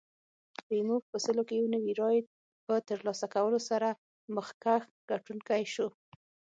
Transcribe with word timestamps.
کریموف 0.65 1.03
په 1.11 1.17
سلو 1.25 1.43
کې 1.47 1.53
یو 1.59 1.67
نوي 1.75 1.93
رایې 2.01 2.21
په 2.65 2.73
ترلاسه 2.89 3.25
کولو 3.35 3.59
سره 3.69 3.87
مخکښ 4.35 4.81
ګټونکی 5.11 5.63
شو. 5.73 5.87